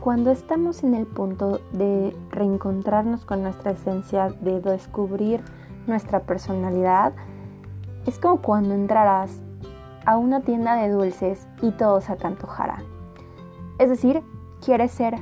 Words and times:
Cuando 0.00 0.30
estamos 0.30 0.82
en 0.82 0.94
el 0.94 1.06
punto 1.06 1.60
de 1.72 2.16
reencontrarnos 2.30 3.26
con 3.26 3.42
nuestra 3.42 3.72
esencia, 3.72 4.30
de 4.40 4.58
descubrir 4.62 5.42
nuestra 5.86 6.20
personalidad, 6.20 7.12
es 8.06 8.18
como 8.18 8.40
cuando 8.40 8.72
entrarás 8.72 9.42
a 10.06 10.16
una 10.16 10.40
tienda 10.40 10.76
de 10.76 10.88
dulces 10.88 11.46
y 11.60 11.72
todo 11.72 12.00
se 12.00 12.16
te 12.16 12.26
antojará. 12.26 12.78
Es 13.78 13.90
decir, 13.90 14.22
quieres 14.64 14.90
ser 14.90 15.16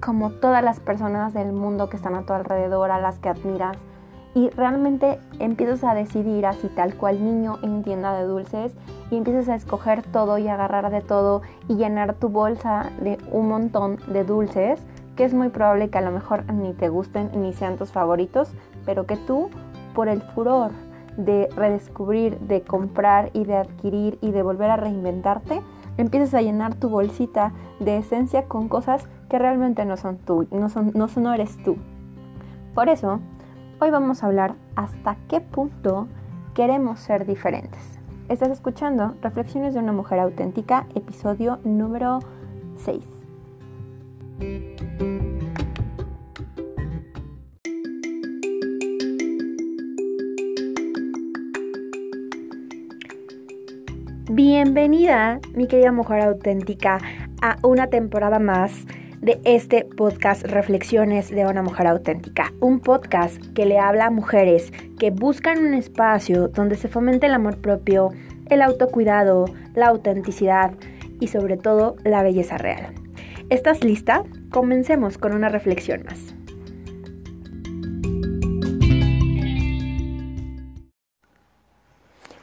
como 0.00 0.30
todas 0.30 0.64
las 0.64 0.80
personas 0.80 1.34
del 1.34 1.52
mundo 1.52 1.90
que 1.90 1.98
están 1.98 2.14
a 2.14 2.24
tu 2.24 2.32
alrededor, 2.32 2.92
a 2.92 3.00
las 3.00 3.18
que 3.18 3.28
admiras, 3.28 3.76
y 4.34 4.50
realmente 4.50 5.18
empiezas 5.38 5.84
a 5.84 5.94
decidir 5.94 6.46
así 6.46 6.68
tal 6.68 6.94
cual 6.94 7.24
niño 7.24 7.58
en 7.62 7.82
tienda 7.82 8.16
de 8.16 8.24
dulces 8.24 8.74
y 9.10 9.16
empiezas 9.16 9.48
a 9.48 9.54
escoger 9.54 10.02
todo 10.02 10.38
y 10.38 10.48
agarrar 10.48 10.90
de 10.90 11.00
todo 11.00 11.42
y 11.68 11.76
llenar 11.76 12.14
tu 12.14 12.28
bolsa 12.28 12.90
de 13.00 13.18
un 13.30 13.48
montón 13.48 13.98
de 14.08 14.24
dulces 14.24 14.80
que 15.16 15.24
es 15.24 15.34
muy 15.34 15.48
probable 15.48 15.90
que 15.90 15.98
a 15.98 16.02
lo 16.02 16.10
mejor 16.10 16.52
ni 16.52 16.72
te 16.72 16.88
gusten 16.88 17.30
ni 17.36 17.52
sean 17.52 17.76
tus 17.76 17.92
favoritos, 17.92 18.52
pero 18.84 19.06
que 19.06 19.16
tú 19.16 19.48
por 19.94 20.08
el 20.08 20.22
furor 20.22 20.72
de 21.16 21.48
redescubrir, 21.54 22.38
de 22.40 22.62
comprar 22.62 23.30
y 23.32 23.44
de 23.44 23.56
adquirir 23.56 24.18
y 24.20 24.32
de 24.32 24.42
volver 24.42 24.70
a 24.70 24.76
reinventarte, 24.76 25.62
empiezas 25.96 26.34
a 26.34 26.42
llenar 26.42 26.74
tu 26.74 26.88
bolsita 26.88 27.52
de 27.78 27.98
esencia 27.98 28.46
con 28.48 28.68
cosas 28.68 29.06
que 29.28 29.38
realmente 29.38 29.84
no 29.84 29.96
son 29.96 30.18
tú, 30.18 30.48
no 30.50 30.68
son 30.68 30.90
no, 30.94 31.06
no 31.16 31.32
eres 31.32 31.62
tú. 31.62 31.76
Por 32.74 32.88
eso 32.88 33.20
Hoy 33.80 33.90
vamos 33.90 34.22
a 34.22 34.26
hablar 34.26 34.54
hasta 34.76 35.16
qué 35.28 35.40
punto 35.40 36.06
queremos 36.54 37.00
ser 37.00 37.26
diferentes. 37.26 37.98
Estás 38.28 38.50
escuchando 38.50 39.16
Reflexiones 39.20 39.74
de 39.74 39.80
una 39.80 39.92
mujer 39.92 40.20
auténtica, 40.20 40.86
episodio 40.94 41.58
número 41.64 42.20
6. 42.76 43.04
Bienvenida, 54.30 55.40
mi 55.54 55.66
querida 55.66 55.90
mujer 55.90 56.22
auténtica, 56.22 57.00
a 57.42 57.56
una 57.62 57.88
temporada 57.88 58.38
más 58.38 58.86
de 59.20 59.40
este 59.44 59.84
podcast 59.84 60.44
Reflexiones 60.44 61.30
de 61.30 61.46
una 61.46 61.62
mujer 61.62 61.86
auténtica, 61.86 62.43
un 62.64 62.80
podcast 62.80 63.36
que 63.52 63.66
le 63.66 63.78
habla 63.78 64.06
a 64.06 64.10
mujeres 64.10 64.72
que 64.98 65.10
buscan 65.10 65.58
un 65.58 65.74
espacio 65.74 66.48
donde 66.48 66.76
se 66.76 66.88
fomente 66.88 67.26
el 67.26 67.34
amor 67.34 67.58
propio, 67.58 68.08
el 68.48 68.62
autocuidado, 68.62 69.44
la 69.74 69.88
autenticidad 69.88 70.72
y 71.20 71.26
sobre 71.26 71.58
todo 71.58 71.96
la 72.04 72.22
belleza 72.22 72.56
real. 72.56 72.94
¿Estás 73.50 73.84
lista? 73.84 74.24
Comencemos 74.50 75.18
con 75.18 75.34
una 75.34 75.50
reflexión 75.50 76.04
más. 76.04 76.34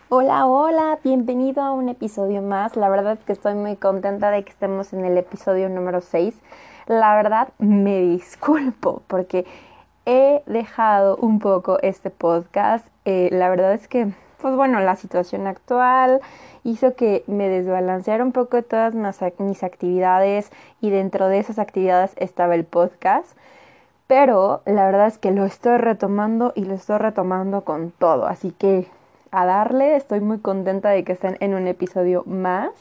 Hola, 0.09 0.45
hola, 0.45 0.99
bienvenido 1.03 1.64
a 1.64 1.72
un 1.72 1.89
episodio 1.89 2.44
más. 2.44 2.75
La 2.75 2.89
verdad 2.89 3.17
que 3.25 3.33
estoy 3.33 3.55
muy 3.55 3.75
contenta 3.75 4.30
de 4.30 4.44
que 4.44 4.52
estemos 4.52 4.94
en 4.94 5.03
el 5.03 5.17
episodio 5.17 5.67
número 5.67 5.99
6. 5.99 6.36
La 6.86 7.16
verdad, 7.16 7.47
me 7.58 8.02
disculpo 8.02 9.02
porque 9.08 9.45
he 10.06 10.42
dejado 10.46 11.16
un 11.18 11.40
poco 11.40 11.80
este 11.82 12.10
podcast. 12.10 12.86
Eh, 13.06 13.30
la 13.32 13.50
verdad 13.50 13.74
es 13.74 13.88
que, 13.88 14.08
pues 14.42 14.56
bueno, 14.56 14.80
la 14.80 14.96
situación 14.96 15.48
actual 15.48 16.22
hizo 16.64 16.96
que 16.96 17.24
me 17.28 17.50
desbalanceara 17.50 18.24
un 18.24 18.32
poco 18.32 18.62
todas 18.64 18.94
mis 18.96 19.64
actividades 19.64 20.52
y 20.80 20.90
dentro 20.90 21.28
de 21.28 21.40
esas 21.40 21.60
actividades 21.60 22.14
estaba 22.18 22.56
el 22.56 22.66
podcast. 22.66 23.38
Pero 24.08 24.61
la 24.66 24.86
verdad 24.86 25.08
es 25.08 25.17
que 25.17 25.32
lo 25.32 25.45
estoy 25.45 25.78
retomando 25.78 26.52
y 26.56 26.66
lo 26.66 26.73
estoy 26.73 26.98
retomando 26.98 27.61
con 27.61 27.92
todo. 27.92 28.26
Así 28.26 28.52
que 28.52 28.88
a 29.32 29.45
darle, 29.45 29.95
estoy 29.95 30.20
muy 30.20 30.40
contenta 30.40 30.90
de 30.90 31.04
que 31.06 31.14
estén 31.14 31.38
en 31.40 31.54
un 31.54 31.67
episodio 31.67 32.23
más. 32.26 32.72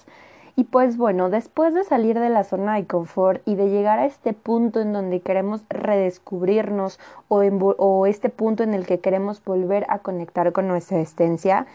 Y 0.60 0.65
pues 0.65 0.98
bueno, 0.98 1.31
después 1.31 1.72
de 1.72 1.84
salir 1.84 2.21
de 2.21 2.28
la 2.28 2.44
zona 2.44 2.75
de 2.75 2.87
confort 2.87 3.41
y 3.48 3.54
de 3.54 3.71
llegar 3.71 3.98
a 3.98 4.04
este 4.04 4.34
punto 4.34 4.82
en 4.82 4.93
donde 4.93 5.21
queremos 5.21 5.65
redescubrirnos 5.71 7.00
o, 7.28 8.04
este 8.04 8.28
punto 8.28 8.62
en 8.62 8.75
el 8.75 8.84
que 8.84 9.00
queremos 9.00 9.43
volver 9.43 9.87
a 9.88 10.00
conectar 10.00 10.53
con 10.53 10.69
nuestra 10.69 11.00
esencia, 11.00 11.66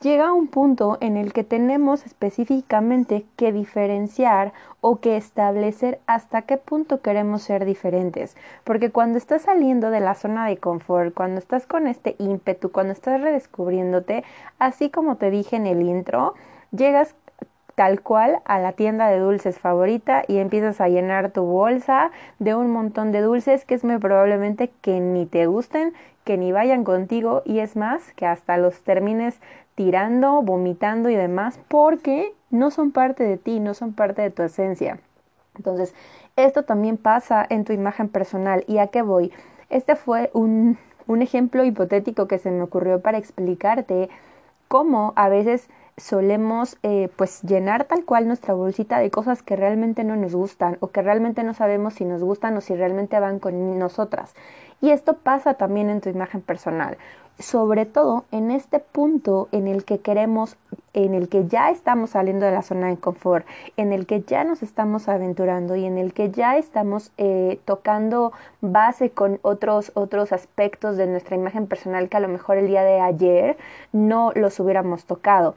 llega 0.00 0.32
un 0.32 0.46
punto 0.46 0.96
en 1.02 1.18
el 1.18 1.34
que 1.34 1.44
tenemos 1.44 2.06
específicamente 2.06 3.26
que 3.36 3.52
diferenciar 3.52 4.54
o 4.80 4.96
que 4.96 5.18
establecer 5.18 6.00
hasta 6.06 6.40
qué 6.40 6.56
punto 6.56 7.02
queremos 7.02 7.42
ser 7.42 7.66
diferentes. 7.66 8.34
Porque 8.64 8.90
cuando 8.90 9.18
estás 9.18 9.42
saliendo 9.42 9.90
de 9.90 10.00
la 10.00 10.14
zona 10.14 10.46
de 10.46 10.56
confort, 10.56 11.12
cuando 11.12 11.38
estás 11.38 11.66
con 11.66 11.86
este 11.86 12.16
ímpetu, 12.18 12.72
cuando 12.72 12.94
estás 12.94 13.20
redescubriéndote, 13.20 14.24
así 14.58 14.88
como 14.88 15.16
te 15.16 15.30
dije 15.30 15.56
en 15.56 15.66
el 15.66 15.82
intro, 15.82 16.32
llegas 16.70 17.14
tal 17.74 18.02
cual 18.02 18.40
a 18.44 18.58
la 18.58 18.72
tienda 18.72 19.08
de 19.08 19.18
dulces 19.18 19.58
favorita 19.58 20.22
y 20.28 20.38
empiezas 20.38 20.80
a 20.80 20.88
llenar 20.88 21.30
tu 21.30 21.42
bolsa 21.42 22.10
de 22.38 22.54
un 22.54 22.70
montón 22.70 23.12
de 23.12 23.20
dulces 23.20 23.64
que 23.64 23.74
es 23.74 23.84
muy 23.84 23.98
probablemente 23.98 24.70
que 24.80 25.00
ni 25.00 25.26
te 25.26 25.46
gusten, 25.46 25.94
que 26.24 26.36
ni 26.36 26.52
vayan 26.52 26.84
contigo 26.84 27.42
y 27.44 27.60
es 27.60 27.76
más 27.76 28.12
que 28.12 28.26
hasta 28.26 28.56
los 28.56 28.82
termines 28.82 29.40
tirando, 29.74 30.42
vomitando 30.42 31.08
y 31.08 31.16
demás 31.16 31.58
porque 31.68 32.32
no 32.50 32.70
son 32.70 32.92
parte 32.92 33.24
de 33.24 33.38
ti, 33.38 33.60
no 33.60 33.74
son 33.74 33.94
parte 33.94 34.22
de 34.22 34.30
tu 34.30 34.42
esencia. 34.42 34.98
Entonces, 35.56 35.94
esto 36.36 36.62
también 36.62 36.96
pasa 36.96 37.44
en 37.48 37.64
tu 37.64 37.72
imagen 37.72 38.08
personal. 38.08 38.64
¿Y 38.66 38.78
a 38.78 38.86
qué 38.88 39.02
voy? 39.02 39.32
Este 39.70 39.96
fue 39.96 40.30
un, 40.32 40.78
un 41.06 41.22
ejemplo 41.22 41.64
hipotético 41.64 42.26
que 42.26 42.38
se 42.38 42.50
me 42.50 42.62
ocurrió 42.62 43.00
para 43.00 43.18
explicarte 43.18 44.08
cómo 44.68 45.12
a 45.16 45.28
veces 45.28 45.68
solemos 45.96 46.78
eh, 46.82 47.08
pues 47.16 47.42
llenar 47.42 47.84
tal 47.84 48.04
cual 48.04 48.26
nuestra 48.26 48.54
bolsita 48.54 48.98
de 48.98 49.10
cosas 49.10 49.42
que 49.42 49.56
realmente 49.56 50.04
no 50.04 50.16
nos 50.16 50.34
gustan 50.34 50.76
o 50.80 50.88
que 50.88 51.02
realmente 51.02 51.42
no 51.42 51.54
sabemos 51.54 51.94
si 51.94 52.04
nos 52.04 52.22
gustan 52.22 52.56
o 52.56 52.60
si 52.60 52.74
realmente 52.74 53.18
van 53.20 53.38
con 53.38 53.78
nosotras. 53.78 54.34
Y 54.80 54.90
esto 54.90 55.14
pasa 55.14 55.54
también 55.54 55.90
en 55.90 56.00
tu 56.00 56.08
imagen 56.08 56.40
personal 56.40 56.96
sobre 57.38 57.86
todo 57.86 58.24
en 58.30 58.50
este 58.50 58.78
punto 58.78 59.48
en 59.52 59.66
el 59.66 59.84
que 59.84 59.98
queremos, 59.98 60.56
en 60.92 61.14
el 61.14 61.28
que 61.28 61.46
ya 61.48 61.70
estamos 61.70 62.10
saliendo 62.10 62.46
de 62.46 62.52
la 62.52 62.62
zona 62.62 62.88
de 62.88 62.96
confort, 62.96 63.46
en 63.76 63.92
el 63.92 64.06
que 64.06 64.22
ya 64.22 64.44
nos 64.44 64.62
estamos 64.62 65.08
aventurando 65.08 65.74
y 65.76 65.84
en 65.84 65.98
el 65.98 66.12
que 66.12 66.30
ya 66.30 66.56
estamos 66.56 67.10
eh, 67.18 67.58
tocando 67.64 68.32
base 68.60 69.10
con 69.10 69.38
otros, 69.42 69.92
otros 69.94 70.32
aspectos 70.32 70.96
de 70.96 71.06
nuestra 71.06 71.36
imagen 71.36 71.66
personal 71.66 72.08
que 72.08 72.16
a 72.16 72.20
lo 72.20 72.28
mejor 72.28 72.58
el 72.58 72.68
día 72.68 72.82
de 72.82 73.00
ayer 73.00 73.56
no 73.92 74.32
los 74.34 74.58
hubiéramos 74.60 75.04
tocado. 75.04 75.54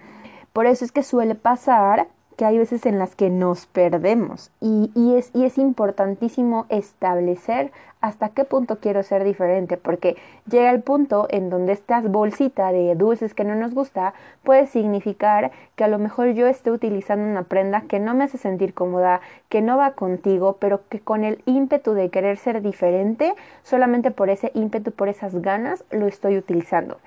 Por 0.56 0.68
eso 0.68 0.86
es 0.86 0.94
que 0.94 1.04
suele 1.04 1.36
pasar 1.36 2.08
que 2.38 2.46
hay 2.46 2.58
veces 2.58 2.86
en 2.86 2.98
las 2.98 3.14
que 3.14 3.30
nos 3.30 3.66
perdemos 3.66 4.52
y, 4.62 4.90
es, 5.18 5.30
es 5.36 5.58
importantísimo 5.58 6.66
establecer 6.70 7.74
hasta 8.00 8.30
qué 8.30 8.46
punto 8.46 8.80
quiero 8.80 9.04
ser 9.04 9.26
diferente, 9.26 9.76
porque 9.76 10.16
llega 10.50 10.72
el 10.72 10.82
punto 10.82 11.28
en 11.30 11.50
donde 11.50 11.74
esta 11.74 12.00
bolsita 12.00 12.72
de 12.72 12.96
dulces 12.96 13.34
que 13.34 13.44
no 13.44 13.54
nos 13.56 13.74
gusta 13.74 14.14
puede 14.44 14.66
significar 14.66 15.52
que 15.76 15.84
a 15.84 15.90
lo 15.90 16.00
mejor 16.00 16.30
yo 16.30 16.48
esté 16.48 16.72
utilizando 16.72 17.26
una 17.26 17.44
prenda 17.44 17.82
que 17.82 18.00
no 18.00 18.14
me 18.14 18.24
hace 18.24 18.38
sentir 18.38 18.74
cómoda, 18.74 19.20
que 19.50 19.62
no 19.62 19.76
va 19.76 19.92
contigo, 19.92 20.56
pero 20.62 20.88
que 20.88 21.02
con 21.02 21.26
el 21.26 21.42
ímpetu 21.46 21.92
de 21.96 22.10
querer 22.10 22.38
ser 22.38 22.62
diferente, 22.62 23.36
solamente 23.64 24.10
por 24.10 24.30
ese 24.30 24.52
ímpetu, 24.54 24.94
por 24.94 25.10
esas 25.10 25.42
ganas, 25.42 25.84
lo 25.92 26.08
estoy 26.08 26.38
utilizando. 26.38 26.98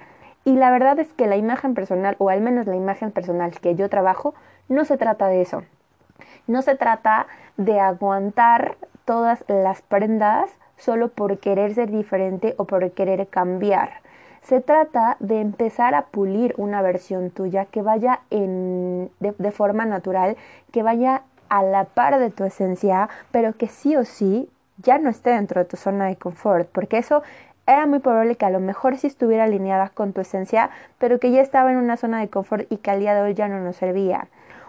Y 0.49 0.57
la 0.57 0.71
verdad 0.71 0.99
es 0.99 1.13
que 1.13 1.27
la 1.27 1.37
imagen 1.37 1.75
personal, 1.75 2.17
o 2.19 2.31
al 2.31 2.41
menos 2.41 2.67
la 2.67 2.75
imagen 2.75 3.11
personal 3.11 3.51
que 3.61 3.75
yo 3.75 3.91
trabajo, 3.91 4.35
no 4.71 4.87
se 4.87 4.97
trata 4.97 5.29
de 5.29 5.43
eso. 5.43 5.63
No 6.47 6.63
se 6.63 6.75
trata 6.75 7.27
de 7.59 7.81
aguantar 7.81 8.79
todas 9.05 9.45
las 9.47 9.83
prendas 9.83 10.49
solo 10.79 11.11
por 11.11 11.39
querer 11.39 11.75
ser 11.75 11.91
diferente 11.91 12.55
o 12.57 12.65
por 12.65 12.91
querer 12.93 13.27
cambiar. 13.27 14.01
Se 14.41 14.63
trata 14.63 15.19
de 15.21 15.43
empezar 15.43 15.95
a 15.95 16.07
pulir 16.07 16.55
una 16.57 16.81
versión 16.81 17.29
tuya 17.29 17.67
que 17.67 17.83
vaya 17.83 18.21
en, 18.31 19.11
de, 19.21 19.35
de 19.37 19.51
forma 19.51 19.85
natural, 19.85 20.39
que 20.73 20.83
vaya 20.83 21.25
a 21.51 21.63
la 21.63 21.85
par 21.85 22.19
de 22.19 22.31
tu 22.31 22.45
esencia, 22.45 23.11
pero 23.33 23.53
que 23.53 23.69
sí 23.69 23.97
o 23.97 24.07
sí 24.07 24.49
ya 24.79 24.99
no 24.99 25.11
esté 25.11 25.31
dentro 25.31 25.61
de 25.61 25.67
tu 25.69 25.77
zona 25.77 26.07
de 26.07 26.17
confort, 26.17 26.69
porque 26.71 26.99
eso 26.99 27.23
era 27.69 27.87
muy 27.87 28.01
probable 28.01 28.37
que 28.37 28.47
a 28.47 28.51
lo 28.51 28.61
mejor 28.61 28.97
sí 28.97 29.07
estuviera 29.07 29.45
alineada 29.45 29.91
con 29.91 30.13
tu 30.13 30.21
esencia, 30.21 30.71
pero 30.99 31.21
que 31.21 31.31
ya 31.31 31.41
estaba 31.41 31.71
en 31.71 31.79
una 31.79 31.97
zona 31.97 32.19
de 32.19 32.29
confort 32.29 32.67
y 32.71 32.79
que 32.79 32.91
al 32.91 33.01
día 33.01 33.15
de 33.15 33.23
hoy 33.23 33.35
ya 33.35 33.47
no 33.47 33.61
nos 33.61 33.77
servía 33.77 34.29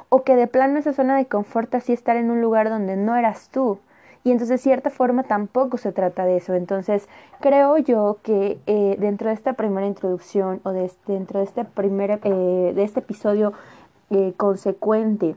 o 0.10 0.24
que 0.24 0.36
de 0.36 0.48
plano 0.48 0.80
esa 0.80 0.94
zona 0.94 1.16
de 1.18 1.28
confort 1.28 1.74
así 1.76 1.94
estar 1.94 2.18
en 2.18 2.32
un 2.32 2.42
lugar 2.42 2.70
donde 2.70 2.98
no 2.98 3.16
eras 3.16 3.50
tú. 3.50 3.80
Y 4.24 4.32
entonces, 4.32 4.60
de 4.60 4.64
cierta 4.64 4.90
forma, 4.90 5.24
tampoco 5.24 5.78
se 5.78 5.94
trata 5.94 6.26
de 6.26 6.38
eso. 6.38 6.54
Entonces, 6.54 7.08
creo 7.40 7.78
yo 7.78 8.18
que 8.22 8.60
eh, 8.66 8.98
dentro 9.00 9.30
de 9.30 9.36
esta 9.36 9.54
primera 9.54 9.88
introducción 9.88 10.60
o 10.64 10.72
de 10.72 10.86
este, 10.86 11.14
dentro 11.14 11.40
de 11.40 11.46
este 11.46 11.64
primer, 11.64 12.20
eh, 12.24 12.74
de 12.76 12.84
este 12.84 13.00
episodio 13.00 13.54
eh, 14.10 14.34
consecuente 14.36 15.36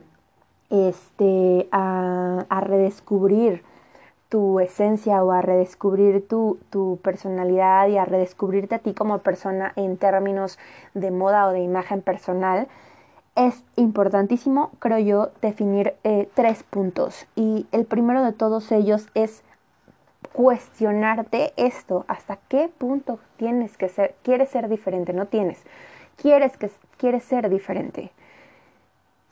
este, 0.70 1.68
a, 1.70 2.44
a 2.48 2.60
redescubrir 2.60 3.62
tu 4.32 4.60
esencia 4.60 5.22
o 5.22 5.30
a 5.30 5.42
redescubrir 5.42 6.26
tu, 6.26 6.58
tu, 6.70 6.98
personalidad 7.02 7.86
y 7.88 7.98
a 7.98 8.06
redescubrirte 8.06 8.76
a 8.76 8.78
ti 8.78 8.94
como 8.94 9.18
persona 9.18 9.74
en 9.76 9.98
términos 9.98 10.58
de 10.94 11.10
moda 11.10 11.46
o 11.48 11.52
de 11.52 11.60
imagen 11.60 12.00
personal, 12.00 12.66
es 13.36 13.62
importantísimo, 13.76 14.70
creo 14.78 14.98
yo, 15.00 15.30
definir 15.42 15.96
eh, 16.02 16.30
tres 16.32 16.62
puntos. 16.62 17.26
Y 17.36 17.66
el 17.72 17.84
primero 17.84 18.24
de 18.24 18.32
todos 18.32 18.72
ellos 18.72 19.06
es 19.12 19.42
cuestionarte 20.32 21.52
esto, 21.58 22.06
hasta 22.08 22.38
qué 22.48 22.70
punto 22.78 23.18
tienes 23.36 23.76
que 23.76 23.90
ser, 23.90 24.14
quieres 24.22 24.48
ser 24.48 24.70
diferente, 24.70 25.12
no 25.12 25.26
tienes, 25.26 25.62
quieres 26.16 26.56
que 26.56 26.70
quieres 26.96 27.22
ser 27.22 27.50
diferente. 27.50 28.12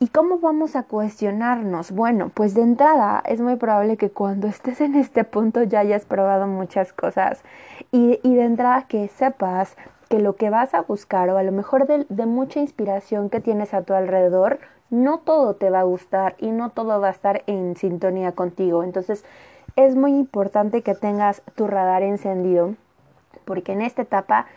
¿Y 0.03 0.07
cómo 0.07 0.39
vamos 0.39 0.75
a 0.75 0.81
cuestionarnos? 0.81 1.91
Bueno, 1.91 2.31
pues 2.33 2.55
de 2.55 2.63
entrada 2.63 3.21
es 3.23 3.39
muy 3.39 3.57
probable 3.57 3.97
que 3.97 4.09
cuando 4.09 4.47
estés 4.47 4.81
en 4.81 4.95
este 4.95 5.23
punto 5.23 5.61
ya 5.61 5.81
hayas 5.81 6.05
probado 6.05 6.47
muchas 6.47 6.91
cosas 6.91 7.43
y, 7.91 8.19
y 8.23 8.33
de 8.33 8.45
entrada 8.45 8.87
que 8.87 9.07
sepas 9.09 9.77
que 10.09 10.17
lo 10.17 10.37
que 10.37 10.49
vas 10.49 10.73
a 10.73 10.81
buscar 10.81 11.29
o 11.29 11.37
a 11.37 11.43
lo 11.43 11.51
mejor 11.51 11.85
de, 11.85 12.07
de 12.09 12.25
mucha 12.25 12.59
inspiración 12.59 13.29
que 13.29 13.41
tienes 13.41 13.75
a 13.75 13.83
tu 13.83 13.93
alrededor, 13.93 14.57
no 14.89 15.19
todo 15.19 15.53
te 15.53 15.69
va 15.69 15.81
a 15.81 15.83
gustar 15.83 16.35
y 16.39 16.49
no 16.49 16.71
todo 16.71 16.99
va 16.99 17.09
a 17.09 17.11
estar 17.11 17.43
en 17.45 17.75
sintonía 17.75 18.31
contigo. 18.31 18.83
Entonces 18.83 19.23
es 19.75 19.95
muy 19.95 20.15
importante 20.17 20.81
que 20.81 20.95
tengas 20.95 21.43
tu 21.53 21.67
radar 21.67 22.01
encendido 22.01 22.73
porque 23.45 23.73
en 23.73 23.83
esta 23.83 24.01
etapa 24.01 24.47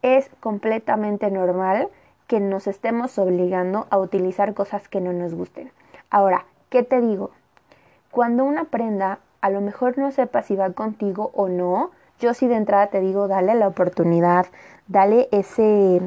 es 0.00 0.30
completamente 0.40 1.30
normal 1.30 1.90
que 2.34 2.40
nos 2.40 2.66
estemos 2.66 3.16
obligando 3.20 3.86
a 3.90 3.98
utilizar 3.98 4.54
cosas 4.54 4.88
que 4.88 5.00
no 5.00 5.12
nos 5.12 5.34
gusten. 5.34 5.70
Ahora, 6.10 6.46
¿qué 6.68 6.82
te 6.82 7.00
digo? 7.00 7.30
Cuando 8.10 8.44
una 8.44 8.64
prenda 8.64 9.20
a 9.40 9.50
lo 9.50 9.60
mejor 9.60 9.98
no 9.98 10.10
sepa 10.10 10.42
si 10.42 10.56
va 10.56 10.70
contigo 10.70 11.30
o 11.32 11.48
no, 11.48 11.92
yo 12.18 12.34
sí 12.34 12.48
de 12.48 12.56
entrada 12.56 12.88
te 12.88 12.98
digo, 12.98 13.28
dale 13.28 13.54
la 13.54 13.68
oportunidad, 13.68 14.46
dale 14.88 15.28
ese, 15.30 16.00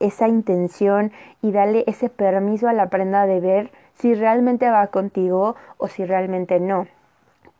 esa 0.00 0.26
intención 0.26 1.12
y 1.42 1.52
dale 1.52 1.84
ese 1.86 2.08
permiso 2.08 2.68
a 2.68 2.72
la 2.72 2.88
prenda 2.88 3.26
de 3.26 3.38
ver 3.38 3.70
si 3.94 4.14
realmente 4.14 4.68
va 4.68 4.88
contigo 4.88 5.54
o 5.76 5.86
si 5.86 6.04
realmente 6.04 6.58
no. 6.58 6.88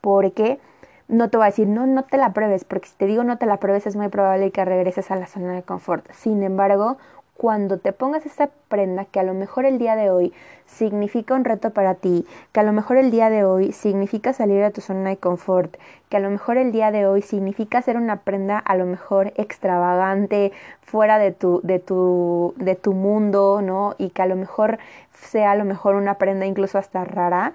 Porque 0.00 0.58
no 1.06 1.30
te 1.30 1.36
voy 1.36 1.44
a 1.44 1.50
decir, 1.50 1.68
no, 1.68 1.86
no 1.86 2.02
te 2.02 2.16
la 2.16 2.32
pruebes, 2.32 2.64
porque 2.64 2.88
si 2.88 2.96
te 2.96 3.06
digo 3.06 3.22
no 3.22 3.38
te 3.38 3.46
la 3.46 3.58
pruebes 3.58 3.86
es 3.86 3.94
muy 3.94 4.08
probable 4.08 4.50
que 4.50 4.64
regreses 4.64 5.12
a 5.12 5.14
la 5.14 5.28
zona 5.28 5.52
de 5.52 5.62
confort. 5.62 6.04
Sin 6.10 6.42
embargo, 6.42 6.96
cuando 7.38 7.78
te 7.78 7.92
pongas 7.92 8.26
esa 8.26 8.50
prenda 8.68 9.04
que 9.04 9.20
a 9.20 9.22
lo 9.22 9.32
mejor 9.32 9.64
el 9.64 9.78
día 9.78 9.94
de 9.94 10.10
hoy 10.10 10.34
significa 10.66 11.34
un 11.34 11.44
reto 11.44 11.70
para 11.70 11.94
ti, 11.94 12.26
que 12.50 12.58
a 12.58 12.64
lo 12.64 12.72
mejor 12.72 12.96
el 12.96 13.12
día 13.12 13.30
de 13.30 13.44
hoy 13.44 13.70
significa 13.70 14.32
salir 14.32 14.64
a 14.64 14.72
tu 14.72 14.80
zona 14.80 15.10
de 15.10 15.18
confort, 15.18 15.76
que 16.08 16.16
a 16.16 16.20
lo 16.20 16.30
mejor 16.30 16.56
el 16.56 16.72
día 16.72 16.90
de 16.90 17.06
hoy 17.06 17.22
significa 17.22 17.78
hacer 17.78 17.96
una 17.96 18.16
prenda 18.22 18.58
a 18.58 18.74
lo 18.74 18.86
mejor 18.86 19.32
extravagante, 19.36 20.50
fuera 20.82 21.18
de 21.18 21.30
tu, 21.30 21.60
de 21.62 21.78
tu, 21.78 22.54
de 22.56 22.74
tu 22.74 22.92
mundo, 22.92 23.62
¿no? 23.62 23.94
Y 23.98 24.10
que 24.10 24.22
a 24.22 24.26
lo 24.26 24.34
mejor 24.34 24.78
sea 25.14 25.52
a 25.52 25.56
lo 25.56 25.64
mejor 25.64 25.94
una 25.94 26.14
prenda 26.14 26.44
incluso 26.44 26.76
hasta 26.76 27.04
rara, 27.04 27.52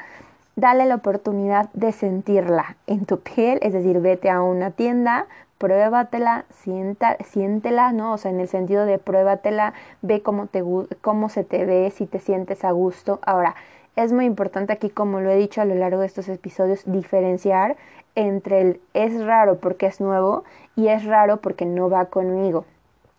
dale 0.56 0.86
la 0.86 0.96
oportunidad 0.96 1.70
de 1.74 1.92
sentirla 1.92 2.78
en 2.88 3.06
tu 3.06 3.20
piel, 3.20 3.60
es 3.62 3.74
decir, 3.74 4.00
vete 4.00 4.30
a 4.30 4.42
una 4.42 4.72
tienda, 4.72 5.28
pruébatela, 5.64 6.44
sienta, 6.50 7.16
siéntela, 7.24 7.94
¿no? 7.94 8.12
O 8.12 8.18
sea, 8.18 8.32
en 8.32 8.42
el 8.42 8.50
sentido 8.50 8.86
de 8.86 9.00
pruébatela, 9.00 9.74
ve 10.02 10.22
cómo, 10.22 10.48
te, 10.48 10.62
cómo 11.00 11.30
se 11.30 11.46
te 11.46 11.64
ve, 11.64 11.90
si 11.96 12.06
te 12.06 12.20
sientes 12.20 12.66
a 12.66 12.72
gusto. 12.72 13.22
Ahora, 13.26 13.56
es 13.96 14.12
muy 14.12 14.26
importante 14.26 14.74
aquí, 14.74 14.90
como 14.90 15.22
lo 15.22 15.30
he 15.30 15.38
dicho 15.38 15.62
a 15.62 15.66
lo 15.66 15.76
largo 15.76 16.02
de 16.02 16.08
estos 16.08 16.28
episodios, 16.28 16.82
diferenciar 16.86 17.78
entre 18.16 18.60
el 18.60 18.82
es 18.94 19.24
raro 19.24 19.60
porque 19.60 19.86
es 19.86 20.02
nuevo 20.02 20.44
y 20.76 20.90
es 20.90 21.06
raro 21.06 21.38
porque 21.38 21.66
no 21.66 21.90
va 21.90 22.08
conmigo. 22.08 22.66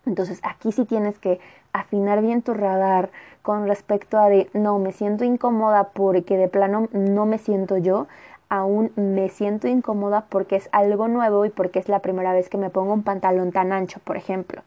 Entonces 0.04 0.38
aquí 0.42 0.70
sí 0.70 0.84
tienes 0.84 1.18
que 1.18 1.40
afinar 1.72 2.20
bien 2.20 2.42
tu 2.42 2.52
radar 2.52 3.08
con 3.40 3.66
respecto 3.66 4.18
a 4.18 4.28
de 4.28 4.50
no 4.52 4.78
me 4.78 4.92
siento 4.92 5.24
incómoda 5.24 5.92
porque 5.94 6.36
de 6.36 6.48
plano 6.48 6.88
no 6.92 7.24
me 7.24 7.38
siento 7.38 7.78
yo 7.78 8.06
aún 8.48 8.92
me 8.96 9.28
siento 9.28 9.68
incómoda 9.68 10.26
porque 10.28 10.56
es 10.56 10.68
algo 10.72 11.08
nuevo 11.08 11.44
y 11.44 11.50
porque 11.50 11.78
es 11.78 11.88
la 11.88 12.00
primera 12.00 12.32
vez 12.32 12.48
que 12.48 12.58
me 12.58 12.70
pongo 12.70 12.92
un 12.92 13.02
pantalón 13.02 13.52
tan 13.52 13.72
ancho, 13.72 14.00
por 14.04 14.16
ejemplo, 14.16 14.62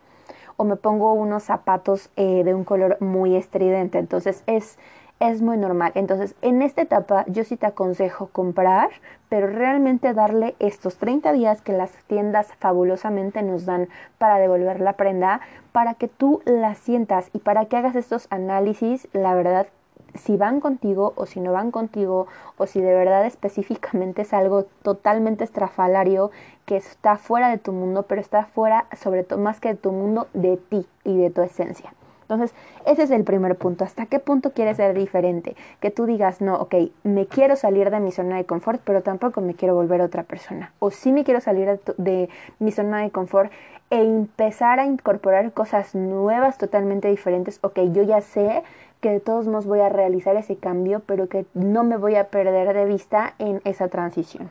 o 0.57 0.63
me 0.63 0.75
pongo 0.75 1.13
unos 1.13 1.43
zapatos 1.43 2.09
eh, 2.15 2.43
de 2.43 2.53
un 2.53 2.63
color 2.63 2.97
muy 2.99 3.35
estridente, 3.35 3.99
entonces 3.99 4.43
es, 4.47 4.77
es 5.19 5.41
muy 5.41 5.57
normal. 5.57 5.91
Entonces, 5.95 6.35
en 6.41 6.61
esta 6.61 6.81
etapa 6.81 7.25
yo 7.27 7.43
sí 7.43 7.57
te 7.57 7.65
aconsejo 7.65 8.27
comprar, 8.27 8.89
pero 9.29 9.47
realmente 9.47 10.13
darle 10.13 10.55
estos 10.59 10.97
30 10.97 11.31
días 11.33 11.61
que 11.61 11.73
las 11.73 11.91
tiendas 12.07 12.53
fabulosamente 12.59 13.43
nos 13.43 13.65
dan 13.65 13.87
para 14.17 14.37
devolver 14.37 14.81
la 14.81 14.93
prenda, 14.93 15.41
para 15.71 15.93
que 15.93 16.07
tú 16.07 16.41
la 16.45 16.75
sientas 16.75 17.29
y 17.33 17.39
para 17.39 17.65
que 17.65 17.77
hagas 17.77 17.95
estos 17.95 18.27
análisis, 18.31 19.07
la 19.13 19.35
verdad 19.35 19.67
si 20.17 20.37
van 20.37 20.59
contigo 20.59 21.13
o 21.15 21.25
si 21.25 21.39
no 21.39 21.51
van 21.53 21.71
contigo 21.71 22.27
o 22.57 22.67
si 22.67 22.81
de 22.81 22.93
verdad 22.93 23.25
específicamente 23.25 24.23
es 24.23 24.33
algo 24.33 24.65
totalmente 24.81 25.43
estrafalario 25.43 26.31
que 26.65 26.77
está 26.77 27.17
fuera 27.17 27.49
de 27.49 27.57
tu 27.57 27.71
mundo, 27.71 28.03
pero 28.03 28.21
está 28.21 28.45
fuera 28.45 28.87
sobre 28.99 29.23
todo 29.23 29.39
más 29.39 29.59
que 29.59 29.69
de 29.69 29.75
tu 29.75 29.91
mundo, 29.91 30.27
de 30.33 30.57
ti 30.57 30.85
y 31.03 31.17
de 31.17 31.29
tu 31.29 31.41
esencia. 31.41 31.93
Entonces, 32.29 32.53
ese 32.85 33.03
es 33.03 33.11
el 33.11 33.23
primer 33.23 33.55
punto. 33.55 33.85
¿Hasta 33.85 34.05
qué 34.05 34.19
punto 34.19 34.51
quieres 34.51 34.75
ser 34.75 34.93
diferente? 34.93 35.55
Que 35.79 35.91
tú 35.91 36.05
digas, 36.05 36.41
no, 36.41 36.55
ok, 36.55 36.75
me 37.03 37.25
quiero 37.25 37.55
salir 37.55 37.89
de 37.89 38.01
mi 38.01 38.11
zona 38.11 38.35
de 38.35 38.43
confort, 38.43 38.81
pero 38.83 39.01
tampoco 39.01 39.39
me 39.39 39.53
quiero 39.53 39.75
volver 39.75 40.01
otra 40.01 40.23
persona. 40.23 40.73
O 40.79 40.91
sí 40.91 41.13
me 41.13 41.23
quiero 41.23 41.39
salir 41.39 41.79
de, 41.97 42.29
mi 42.59 42.73
zona 42.73 42.99
de 42.99 43.11
confort 43.11 43.49
e 43.89 44.01
empezar 44.01 44.81
a 44.81 44.85
incorporar 44.85 45.53
cosas 45.53 45.95
nuevas 45.95 46.57
totalmente 46.57 47.07
diferentes. 47.07 47.59
Ok, 47.61 47.79
yo 47.93 48.03
ya 48.03 48.19
sé 48.19 48.61
que 49.01 49.11
de 49.11 49.19
todos 49.19 49.47
modos 49.47 49.65
voy 49.65 49.79
a 49.79 49.89
realizar 49.89 50.35
ese 50.35 50.57
cambio, 50.57 51.01
pero 51.05 51.27
que 51.27 51.45
no 51.53 51.83
me 51.83 51.97
voy 51.97 52.15
a 52.15 52.29
perder 52.29 52.73
de 52.73 52.85
vista 52.85 53.33
en 53.39 53.61
esa 53.63 53.87
transición. 53.87 54.49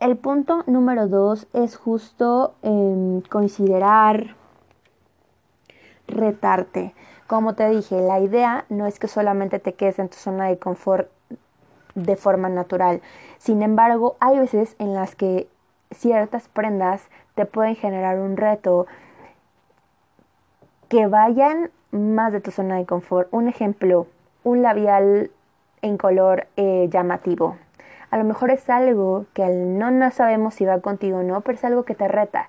El 0.00 0.16
punto 0.16 0.62
número 0.66 1.08
dos 1.08 1.48
es 1.52 1.76
justo 1.76 2.54
em, 2.62 3.20
considerar, 3.22 4.36
retarte. 6.06 6.94
Como 7.26 7.54
te 7.54 7.68
dije, 7.68 8.00
la 8.00 8.20
idea 8.20 8.64
no 8.68 8.86
es 8.86 8.98
que 8.98 9.08
solamente 9.08 9.58
te 9.58 9.74
quedes 9.74 9.98
en 9.98 10.08
tu 10.08 10.16
zona 10.16 10.46
de 10.46 10.58
confort 10.58 11.10
de 11.94 12.16
forma 12.16 12.48
natural. 12.48 13.02
Sin 13.38 13.62
embargo, 13.62 14.16
hay 14.20 14.38
veces 14.38 14.76
en 14.78 14.94
las 14.94 15.14
que 15.14 15.48
ciertas 15.90 16.48
prendas 16.48 17.08
te 17.34 17.44
pueden 17.44 17.74
generar 17.74 18.18
un 18.18 18.36
reto 18.36 18.86
que 20.88 21.06
vayan 21.06 21.70
más 21.90 22.32
de 22.32 22.40
tu 22.40 22.50
zona 22.50 22.76
de 22.76 22.86
confort. 22.86 23.28
Un 23.30 23.48
ejemplo, 23.48 24.06
un 24.44 24.62
labial 24.62 25.30
en 25.82 25.96
color 25.96 26.46
eh, 26.56 26.88
llamativo. 26.90 27.56
A 28.10 28.18
lo 28.18 28.24
mejor 28.24 28.50
es 28.50 28.68
algo 28.70 29.26
que 29.34 29.46
no, 29.48 29.90
no 29.90 30.10
sabemos 30.10 30.54
si 30.54 30.64
va 30.64 30.80
contigo 30.80 31.18
o 31.18 31.22
no, 31.22 31.40
pero 31.42 31.56
es 31.56 31.64
algo 31.64 31.84
que 31.84 31.94
te 31.94 32.08
reta. 32.08 32.48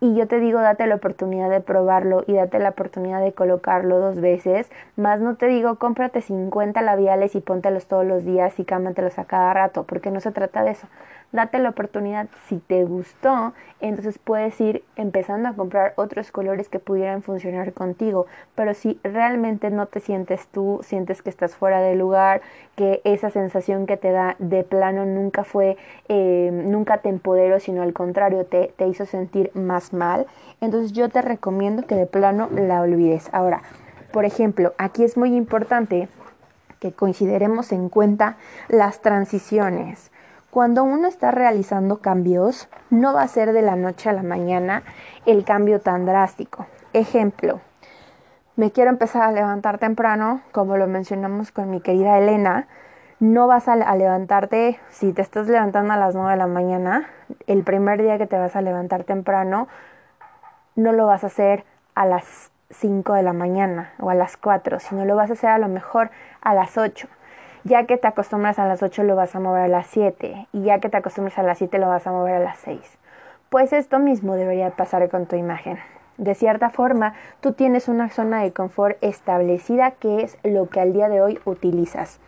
Y 0.00 0.14
yo 0.14 0.28
te 0.28 0.38
digo, 0.38 0.60
date 0.60 0.86
la 0.86 0.94
oportunidad 0.94 1.50
de 1.50 1.60
probarlo 1.60 2.22
y 2.26 2.34
date 2.34 2.60
la 2.60 2.68
oportunidad 2.68 3.20
de 3.20 3.32
colocarlo 3.32 3.98
dos 3.98 4.20
veces. 4.20 4.70
Más 4.96 5.18
no 5.20 5.34
te 5.34 5.48
digo, 5.48 5.76
cómprate 5.76 6.20
50 6.20 6.82
labiales 6.82 7.34
y 7.34 7.40
póntelos 7.40 7.86
todos 7.86 8.06
los 8.06 8.24
días 8.24 8.60
y 8.60 8.64
cámatelos 8.64 9.18
a 9.18 9.24
cada 9.24 9.52
rato, 9.54 9.84
porque 9.84 10.12
no 10.12 10.20
se 10.20 10.30
trata 10.30 10.62
de 10.62 10.72
eso 10.72 10.86
date 11.32 11.58
la 11.58 11.68
oportunidad, 11.68 12.28
si 12.46 12.56
te 12.58 12.84
gustó, 12.84 13.52
entonces 13.80 14.18
puedes 14.18 14.58
ir 14.60 14.82
empezando 14.96 15.48
a 15.48 15.54
comprar 15.54 15.92
otros 15.96 16.32
colores 16.32 16.68
que 16.68 16.78
pudieran 16.78 17.22
funcionar 17.22 17.72
contigo, 17.72 18.26
pero 18.54 18.74
si 18.74 18.98
realmente 19.04 19.70
no 19.70 19.86
te 19.86 20.00
sientes 20.00 20.48
tú, 20.48 20.80
sientes 20.82 21.22
que 21.22 21.30
estás 21.30 21.54
fuera 21.54 21.80
de 21.80 21.94
lugar, 21.94 22.40
que 22.76 23.00
esa 23.04 23.30
sensación 23.30 23.86
que 23.86 23.96
te 23.96 24.10
da 24.10 24.36
de 24.38 24.64
plano 24.64 25.04
nunca 25.04 25.44
fue, 25.44 25.76
eh, 26.08 26.50
nunca 26.52 26.98
te 26.98 27.08
empoderó, 27.08 27.60
sino 27.60 27.82
al 27.82 27.92
contrario, 27.92 28.46
te, 28.46 28.72
te 28.76 28.88
hizo 28.88 29.04
sentir 29.04 29.50
más 29.54 29.92
mal, 29.92 30.26
entonces 30.60 30.92
yo 30.92 31.08
te 31.08 31.22
recomiendo 31.22 31.86
que 31.86 31.94
de 31.94 32.06
plano 32.06 32.48
la 32.52 32.80
olvides. 32.80 33.28
Ahora, 33.32 33.62
por 34.12 34.24
ejemplo, 34.24 34.72
aquí 34.78 35.04
es 35.04 35.16
muy 35.16 35.36
importante 35.36 36.08
que 36.80 36.92
consideremos 36.92 37.72
en 37.72 37.88
cuenta 37.88 38.36
las 38.68 39.00
transiciones. 39.02 40.10
Cuando 40.50 40.82
uno 40.82 41.08
está 41.08 41.30
realizando 41.30 41.98
cambios, 41.98 42.70
no 42.88 43.12
va 43.12 43.20
a 43.20 43.28
ser 43.28 43.52
de 43.52 43.60
la 43.60 43.76
noche 43.76 44.08
a 44.08 44.14
la 44.14 44.22
mañana 44.22 44.82
el 45.26 45.44
cambio 45.44 45.82
tan 45.82 46.06
drástico. 46.06 46.64
Ejemplo, 46.94 47.60
me 48.56 48.70
quiero 48.70 48.88
empezar 48.88 49.22
a 49.24 49.32
levantar 49.32 49.76
temprano, 49.76 50.40
como 50.52 50.78
lo 50.78 50.86
mencionamos 50.86 51.52
con 51.52 51.68
mi 51.70 51.82
querida 51.82 52.16
Elena, 52.16 52.66
no 53.20 53.46
vas 53.46 53.68
a, 53.68 53.76
levantarte, 53.76 54.80
si 54.88 55.12
te 55.12 55.20
estás 55.20 55.48
levantando 55.48 55.92
a 55.92 55.98
las 55.98 56.14
9 56.14 56.30
de 56.30 56.36
la 56.38 56.46
mañana, 56.46 57.10
el 57.46 57.62
primer 57.62 58.00
día 58.00 58.16
que 58.16 58.26
te 58.26 58.38
vas 58.38 58.56
a 58.56 58.62
levantar 58.62 59.04
temprano, 59.04 59.68
no 60.76 60.92
lo 60.92 61.06
vas 61.06 61.24
a 61.24 61.26
hacer 61.26 61.66
a 61.94 62.06
las 62.06 62.52
5 62.70 63.12
de 63.12 63.22
la 63.22 63.34
mañana 63.34 63.92
o 64.00 64.08
a 64.08 64.14
las 64.14 64.38
4, 64.38 64.80
sino 64.80 65.04
lo 65.04 65.14
vas 65.14 65.28
a 65.28 65.34
hacer 65.34 65.50
a 65.50 65.58
lo 65.58 65.68
mejor 65.68 66.10
a 66.40 66.54
las 66.54 66.78
8 66.78 67.06
Ya 67.64 67.86
que 67.86 67.96
te 67.96 68.06
acostumbras 68.06 68.58
a 68.58 68.66
las 68.66 68.82
8 68.82 69.02
lo 69.02 69.16
vas 69.16 69.34
a 69.34 69.40
mover 69.40 69.62
a 69.62 69.68
las 69.68 69.86
7 69.88 70.46
y 70.52 70.62
ya 70.62 70.78
que 70.78 70.88
te 70.88 70.96
acostumbras 70.96 71.38
a 71.38 71.42
las 71.42 71.58
7 71.58 71.78
lo 71.78 71.88
vas 71.88 72.06
a 72.06 72.12
mover 72.12 72.34
a 72.34 72.40
las 72.40 72.58
6. 72.58 72.80
Pues 73.48 73.72
esto 73.72 73.98
mismo 73.98 74.34
debería 74.34 74.70
pasar 74.70 75.08
con 75.08 75.26
tu 75.26 75.36
imagen. 75.36 75.78
De 76.18 76.34
cierta 76.34 76.70
forma, 76.70 77.14
tú 77.40 77.52
tienes 77.52 77.88
una 77.88 78.10
zona 78.10 78.42
de 78.42 78.52
confort 78.52 78.96
establecida 79.02 79.92
que 79.92 80.22
es 80.22 80.36
lo 80.42 80.68
que 80.68 80.80
al 80.80 80.92
día 80.92 81.08
de 81.08 81.20
hoy 81.20 81.38
utilizas. 81.44 82.20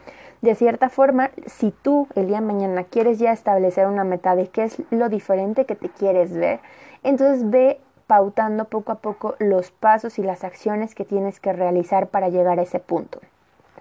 De 0.43 0.55
cierta 0.55 0.89
forma, 0.89 1.31
si 1.47 1.71
tú 1.71 2.09
el 2.15 2.29
día 2.29 2.41
de 2.41 2.47
mañana 2.47 2.85
quieres 2.85 3.19
ya 3.19 3.33
establecer 3.33 3.87
una 3.87 4.05
meta 4.05 4.37
de 4.37 4.49
qué 4.49 4.65
es 4.65 4.83
lo 4.91 5.09
diferente 5.09 5.67
que 5.67 5.75
te 5.75 5.91
quieres 5.91 6.33
ver, 6.33 6.61
entonces 7.03 7.51
ve 7.51 7.81
pautando 8.07 8.65
poco 8.65 8.93
a 8.93 8.97
poco 8.97 9.35
los 9.39 9.71
pasos 9.71 10.19
y 10.19 10.23
las 10.23 10.43
acciones 10.43 10.95
que 10.95 11.05
tienes 11.05 11.41
que 11.41 11.53
realizar 11.53 12.09
para 12.09 12.29
llegar 12.29 12.59
a 12.59 12.63
ese 12.63 12.79
punto. 12.79 13.21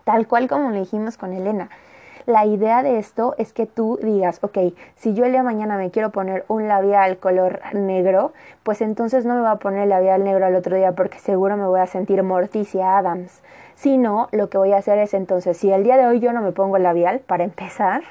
Tal 0.10 0.26
cual 0.26 0.48
como 0.48 0.72
le 0.72 0.80
dijimos 0.80 1.18
con 1.18 1.34
Elena. 1.34 1.70
La 2.26 2.44
idea 2.44 2.82
de 2.82 2.98
esto 2.98 3.36
es 3.38 3.54
que 3.54 3.68
tú 3.68 4.00
digas, 4.02 4.40
ok, 4.42 4.74
si 4.96 5.14
yo 5.14 5.24
el 5.24 5.34
día 5.34 5.42
de 5.42 5.46
mañana 5.46 5.78
me 5.78 5.92
quiero 5.92 6.10
poner 6.10 6.46
un 6.48 6.68
labial 6.68 7.20
color 7.20 7.62
negro, 7.74 8.34
pues 8.64 8.82
entonces 8.82 9.24
no 9.28 9.36
me 9.36 9.42
voy 9.42 9.52
a 9.52 9.58
poner 9.58 9.84
el 9.84 9.90
labial 9.90 10.24
negro 10.24 10.48
al 10.48 10.56
otro 10.56 10.76
día 10.76 10.94
porque 10.94 11.20
seguro 11.20 11.58
me 11.58 11.68
voy 11.68 11.80
a 11.80 11.86
sentir 11.86 12.24
Morticia 12.24 12.98
Adams. 12.98 13.44
Sino, 13.76 14.30
lo 14.32 14.50
que 14.50 14.58
voy 14.58 14.72
a 14.72 14.78
hacer 14.78 14.98
es 14.98 15.14
entonces, 15.14 15.58
si 15.58 15.72
el 15.72 15.84
día 15.84 15.96
de 15.96 16.08
hoy 16.08 16.20
yo 16.20 16.34
no 16.34 16.42
me 16.42 16.54
pongo 16.54 16.78
el 16.78 16.84
labial, 16.84 17.20
para 17.20 17.44
empezar, 17.44 18.02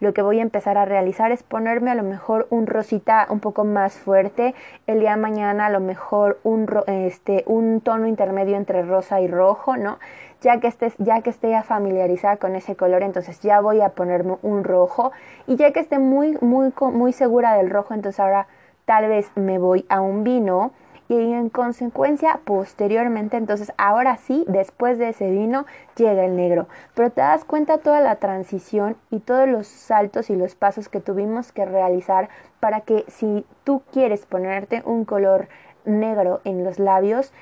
lo 0.00 0.14
que 0.14 0.22
voy 0.22 0.38
a 0.38 0.42
empezar 0.42 0.78
a 0.78 0.84
realizar 0.84 1.32
es 1.32 1.42
ponerme 1.42 1.90
a 1.90 1.96
lo 1.96 2.04
mejor 2.04 2.46
un 2.50 2.68
rosita 2.68 3.26
un 3.30 3.40
poco 3.40 3.64
más 3.64 3.94
fuerte, 3.94 4.54
el 4.86 5.00
día 5.00 5.10
de 5.10 5.16
mañana 5.16 5.66
a 5.66 5.70
lo 5.70 5.80
mejor 5.80 6.38
un, 6.44 6.66
este, 6.86 7.42
un 7.46 7.80
tono 7.80 8.06
intermedio 8.06 8.56
entre 8.56 8.82
rosa 8.82 9.20
y 9.20 9.26
rojo, 9.26 9.76
¿no? 9.76 9.98
Ya 10.40 10.60
que, 10.60 10.68
estés, 10.68 10.94
ya 10.98 11.20
que 11.20 11.30
esté 11.30 11.60
familiarizada 11.62 12.36
con 12.36 12.54
ese 12.54 12.76
color, 12.76 13.02
entonces 13.02 13.40
ya 13.40 13.60
voy 13.60 13.80
a 13.80 13.90
ponerme 13.90 14.36
un 14.42 14.62
rojo. 14.62 15.12
Y 15.46 15.56
ya 15.56 15.72
que 15.72 15.80
esté 15.80 15.98
muy, 15.98 16.38
muy, 16.40 16.72
muy 16.92 17.12
segura 17.12 17.54
del 17.54 17.70
rojo, 17.70 17.94
entonces 17.94 18.20
ahora 18.20 18.46
tal 18.84 19.08
vez 19.08 19.30
me 19.34 19.58
voy 19.58 19.84
a 19.88 20.00
un 20.00 20.24
vino. 20.24 20.72
Y 21.08 21.14
en 21.14 21.48
consecuencia 21.48 22.40
posteriormente 22.44 23.38
entonces 23.38 23.72
ahora 23.78 24.18
sí 24.18 24.44
después 24.46 24.98
de 24.98 25.08
ese 25.08 25.30
vino 25.30 25.64
llega 25.96 26.24
el 26.24 26.36
negro. 26.36 26.68
Pero 26.94 27.10
te 27.10 27.22
das 27.22 27.46
cuenta 27.46 27.78
toda 27.78 28.00
la 28.00 28.16
transición 28.16 28.96
y 29.10 29.20
todos 29.20 29.48
los 29.48 29.66
saltos 29.66 30.28
y 30.28 30.36
los 30.36 30.54
pasos 30.54 30.90
que 30.90 31.00
tuvimos 31.00 31.50
que 31.50 31.64
realizar 31.64 32.28
para 32.60 32.82
que 32.82 33.04
si 33.08 33.46
tú 33.64 33.82
quieres 33.90 34.26
ponerte 34.26 34.82
un 34.84 35.06
color 35.06 35.48
negro 35.86 36.42
en 36.44 36.62
los 36.62 36.78
labios 36.78 37.32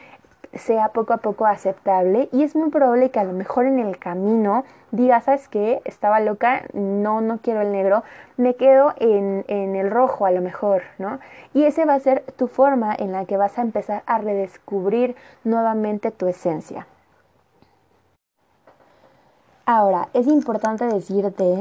sea 0.58 0.88
poco 0.88 1.12
a 1.12 1.18
poco 1.18 1.46
aceptable 1.46 2.28
y 2.32 2.42
es 2.42 2.54
muy 2.56 2.70
probable 2.70 3.10
que 3.10 3.20
a 3.20 3.24
lo 3.24 3.32
mejor 3.32 3.66
en 3.66 3.78
el 3.78 3.98
camino 3.98 4.64
digas, 4.90 5.24
¿sabes 5.24 5.48
qué? 5.48 5.80
Estaba 5.84 6.20
loca, 6.20 6.62
no, 6.72 7.20
no 7.20 7.38
quiero 7.38 7.60
el 7.60 7.72
negro, 7.72 8.02
me 8.36 8.54
quedo 8.56 8.94
en, 8.98 9.44
en 9.48 9.76
el 9.76 9.90
rojo 9.90 10.26
a 10.26 10.30
lo 10.30 10.40
mejor, 10.40 10.82
¿no? 10.98 11.18
Y 11.54 11.64
ese 11.64 11.84
va 11.84 11.94
a 11.94 12.00
ser 12.00 12.22
tu 12.36 12.48
forma 12.48 12.94
en 12.98 13.12
la 13.12 13.24
que 13.24 13.36
vas 13.36 13.58
a 13.58 13.62
empezar 13.62 14.02
a 14.06 14.18
redescubrir 14.18 15.16
nuevamente 15.44 16.10
tu 16.10 16.26
esencia. 16.26 16.86
Ahora, 19.64 20.08
es 20.12 20.28
importante 20.28 20.84
decirte 20.86 21.60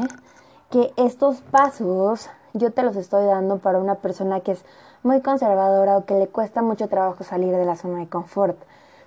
que 0.70 0.94
estos 0.96 1.42
pasos 1.42 2.30
yo 2.54 2.72
te 2.72 2.84
los 2.84 2.96
estoy 2.96 3.26
dando 3.26 3.58
para 3.58 3.80
una 3.80 3.96
persona 3.96 4.40
que 4.40 4.54
es 4.54 4.66
muy 5.04 5.22
conservadora 5.22 5.98
o 5.98 6.06
que 6.06 6.16
le 6.16 6.28
cuesta 6.28 6.62
mucho 6.62 6.88
trabajo 6.88 7.24
salir 7.24 7.56
de 7.56 7.66
la 7.66 7.76
zona 7.76 8.00
de 8.00 8.08
confort. 8.08 8.58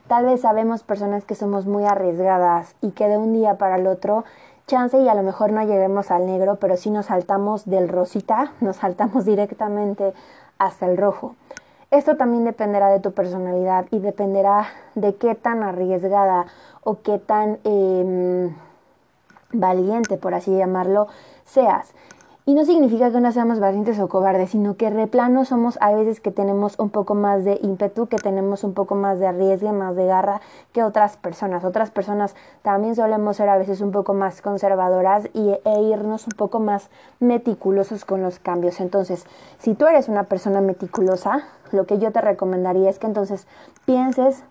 Tal 0.09 0.25
vez 0.25 0.41
sabemos 0.41 0.83
personas 0.83 1.27
que 1.27 1.35
somos 1.35 1.67
muy 1.67 1.85
arriesgadas 1.85 2.75
y 2.81 2.93
que 2.93 3.09
de 3.09 3.19
un 3.19 3.35
día 3.35 3.59
para 3.59 3.77
el 3.77 3.87
otro, 3.87 4.25
chance 4.67 4.99
y 4.99 5.07
a 5.07 5.15
lo 5.15 5.23
mejor 5.23 5.53
no 5.53 5.63
lleguemos 5.63 6.11
al 6.11 6.25
negro, 6.25 6.57
pero 6.57 6.79
si 6.79 6.91
nos 6.91 7.07
saltamos 7.07 7.67
del 7.67 7.91
rosita, 7.91 8.53
nos 8.61 8.77
saltamos 8.77 9.27
directamente 9.27 10.15
hasta 10.59 10.87
el 10.87 10.97
rojo. 10.97 11.35
Esto 11.91 12.17
también 12.17 12.45
dependerá 12.45 12.89
de 12.89 13.01
tu 13.01 13.13
personalidad 13.13 13.87
y 13.91 13.99
dependerá 13.99 14.67
de 14.95 15.15
qué 15.17 15.35
tan 15.35 15.63
arriesgada 15.63 16.47
o 16.85 17.03
qué 17.03 17.19
tan 17.19 17.59
em, 17.65 18.55
valiente, 19.53 20.17
por 20.17 20.33
así 20.33 20.57
llamarlo, 20.57 21.09
seas. 21.45 21.93
Y 22.49 22.55
no 22.55 22.65
significa 22.65 23.13
que 23.13 23.21
no 23.21 23.31
seamos 23.31 23.61
valientes 23.61 24.01
o 24.01 24.09
cobardes, 24.09 24.53
sino 24.53 24.79
que 24.79 24.89
replano 24.89 25.45
somos 25.45 25.77
a 25.83 25.93
veces 25.93 26.19
que 26.19 26.31
tenemos 26.31 26.79
un 26.79 26.89
poco 26.89 27.15
más 27.15 27.45
de 27.45 27.59
ímpetu, 27.61 28.07
que 28.07 28.17
tenemos 28.17 28.65
un 28.65 28.73
poco 28.73 28.95
más 28.95 29.19
de 29.19 29.27
arriesgue, 29.27 29.71
más 29.71 29.97
de 29.97 30.07
garra 30.07 30.41
que 30.73 30.83
otras 30.83 31.19
personas. 31.19 31.63
Otras 31.63 31.91
personas 31.91 32.35
también 32.63 32.97
solemos 32.97 33.37
ser 33.37 33.51
a 33.51 33.59
veces 33.59 33.83
un 33.83 33.93
poco 33.93 34.15
más 34.15 34.41
conservadoras 34.41 35.29
y, 35.35 35.59
e 35.63 35.83
irnos 35.83 36.25
un 36.27 36.39
poco 36.39 36.59
más 36.59 36.89
meticulosos 37.21 38.07
con 38.07 38.23
los 38.23 38.39
cambios. 38.39 38.81
Entonces, 38.81 39.27
si 39.59 39.75
tú 39.75 39.87
eres 39.87 40.09
una 40.09 40.25
persona 40.25 40.63
meticulosa, 40.63 41.43
lo 41.71 41.85
que 41.85 41.99
yo 41.99 42.13
te 42.13 42.23
recomendaría 42.23 42.89
es 42.89 42.99
que 42.99 43.09
entonces 43.09 43.47
pienses 43.85 44.43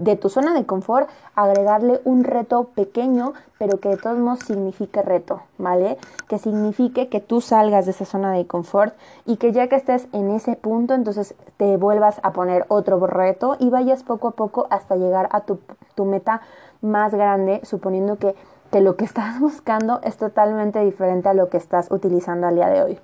de 0.00 0.16
tu 0.16 0.28
zona 0.28 0.54
de 0.54 0.66
confort, 0.66 1.08
agregarle 1.34 2.00
un 2.04 2.24
reto 2.24 2.64
pequeño, 2.74 3.32
pero 3.58 3.78
que 3.78 3.90
de 3.90 3.96
todos 3.96 4.18
modos 4.18 4.40
signifique 4.40 5.02
reto, 5.02 5.42
¿vale? 5.58 5.98
Que 6.28 6.38
signifique 6.38 7.08
que 7.08 7.20
tú 7.20 7.40
salgas 7.40 7.84
de 7.84 7.92
esa 7.92 8.04
zona 8.04 8.32
de 8.32 8.46
confort 8.46 8.94
y 9.24 9.36
que 9.36 9.52
ya 9.52 9.68
que 9.68 9.76
estés 9.76 10.08
en 10.12 10.30
ese 10.30 10.56
punto, 10.56 10.94
entonces 10.94 11.34
te 11.56 11.76
vuelvas 11.76 12.20
a 12.22 12.32
poner 12.32 12.64
otro 12.68 13.04
reto 13.06 13.56
y 13.58 13.70
vayas 13.70 14.02
poco 14.02 14.28
a 14.28 14.32
poco 14.32 14.66
hasta 14.70 14.96
llegar 14.96 15.28
a 15.32 15.40
tu, 15.40 15.58
tu 15.94 16.04
meta 16.04 16.40
más 16.80 17.14
grande, 17.14 17.60
suponiendo 17.64 18.16
que, 18.16 18.34
que 18.70 18.80
lo 18.80 18.96
que 18.96 19.04
estás 19.06 19.40
buscando 19.40 20.00
es 20.02 20.16
totalmente 20.16 20.80
diferente 20.84 21.28
a 21.28 21.34
lo 21.34 21.48
que 21.48 21.56
estás 21.56 21.90
utilizando 21.90 22.46
al 22.46 22.56
día 22.56 22.68
de 22.68 22.82
hoy. 22.82 22.98